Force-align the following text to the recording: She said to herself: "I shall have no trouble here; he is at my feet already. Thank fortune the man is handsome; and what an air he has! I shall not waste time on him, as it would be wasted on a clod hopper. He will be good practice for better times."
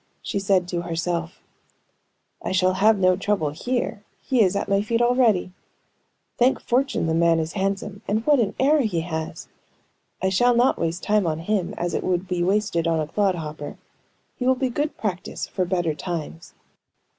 She 0.23 0.39
said 0.39 0.67
to 0.69 0.81
herself: 0.81 1.43
"I 2.41 2.51
shall 2.53 2.73
have 2.73 2.97
no 2.97 3.15
trouble 3.15 3.51
here; 3.51 4.03
he 4.19 4.41
is 4.41 4.55
at 4.55 4.67
my 4.67 4.81
feet 4.81 4.99
already. 4.99 5.51
Thank 6.39 6.59
fortune 6.59 7.05
the 7.05 7.13
man 7.13 7.37
is 7.37 7.53
handsome; 7.53 8.01
and 8.07 8.25
what 8.25 8.39
an 8.39 8.55
air 8.59 8.81
he 8.81 9.01
has! 9.01 9.47
I 10.19 10.29
shall 10.29 10.55
not 10.55 10.79
waste 10.79 11.03
time 11.03 11.27
on 11.27 11.37
him, 11.37 11.75
as 11.77 11.93
it 11.93 12.03
would 12.03 12.27
be 12.27 12.41
wasted 12.41 12.87
on 12.87 12.99
a 12.99 13.05
clod 13.05 13.35
hopper. 13.35 13.77
He 14.37 14.47
will 14.47 14.55
be 14.55 14.69
good 14.69 14.97
practice 14.97 15.45
for 15.45 15.65
better 15.65 15.93
times." 15.93 16.55